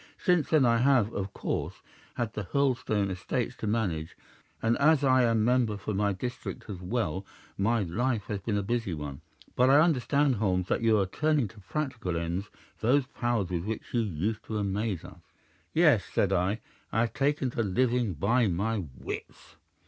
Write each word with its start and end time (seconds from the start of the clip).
Since 0.17 0.49
then 0.49 0.65
I 0.65 0.77
have 0.77 1.13
of 1.13 1.31
course 1.31 1.83
had 2.15 2.33
the 2.33 2.45
Hurlstone 2.45 3.11
estates 3.11 3.55
to 3.57 3.67
manage, 3.67 4.17
and 4.59 4.75
as 4.79 5.03
I 5.03 5.25
am 5.25 5.45
member 5.45 5.77
for 5.77 5.93
my 5.93 6.11
district 6.11 6.67
as 6.71 6.81
well, 6.81 7.23
my 7.55 7.83
life 7.83 8.23
has 8.23 8.39
been 8.39 8.57
a 8.57 8.63
busy 8.63 8.95
one. 8.95 9.21
But 9.55 9.69
I 9.69 9.79
understand, 9.79 10.37
Holmes, 10.37 10.69
that 10.69 10.81
you 10.81 10.97
are 10.99 11.05
turning 11.05 11.47
to 11.49 11.59
practical 11.59 12.17
ends 12.17 12.49
those 12.79 13.05
powers 13.05 13.51
with 13.51 13.65
which 13.65 13.93
you 13.93 14.01
used 14.01 14.43
to 14.45 14.57
amaze 14.57 15.05
us?' 15.05 15.21
"'Yes,' 15.71 16.05
said 16.11 16.33
I, 16.33 16.61
'I 16.91 16.99
have 17.01 17.13
taken 17.13 17.51
to 17.51 17.61
living 17.61 18.13
by 18.15 18.47
my 18.47 18.83
wits. 18.97 19.55